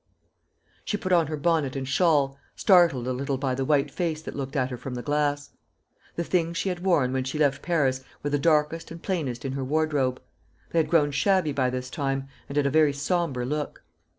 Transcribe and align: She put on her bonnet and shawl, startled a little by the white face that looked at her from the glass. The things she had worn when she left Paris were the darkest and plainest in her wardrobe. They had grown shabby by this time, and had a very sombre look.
She 0.83 0.97
put 0.97 1.11
on 1.11 1.27
her 1.27 1.37
bonnet 1.37 1.75
and 1.75 1.87
shawl, 1.87 2.35
startled 2.55 3.07
a 3.07 3.13
little 3.13 3.37
by 3.37 3.53
the 3.53 3.63
white 3.63 3.91
face 3.91 4.19
that 4.23 4.35
looked 4.35 4.55
at 4.55 4.71
her 4.71 4.75
from 4.77 4.95
the 4.95 5.03
glass. 5.03 5.51
The 6.15 6.23
things 6.23 6.57
she 6.57 6.69
had 6.69 6.79
worn 6.79 7.13
when 7.13 7.23
she 7.23 7.37
left 7.37 7.61
Paris 7.61 8.03
were 8.23 8.31
the 8.31 8.39
darkest 8.39 8.89
and 8.89 8.99
plainest 9.03 9.45
in 9.45 9.51
her 9.51 9.63
wardrobe. 9.63 10.19
They 10.71 10.79
had 10.79 10.89
grown 10.89 11.11
shabby 11.11 11.51
by 11.51 11.69
this 11.69 11.91
time, 11.91 12.27
and 12.49 12.55
had 12.57 12.65
a 12.65 12.71
very 12.71 12.93
sombre 12.93 13.45
look. 13.45 13.83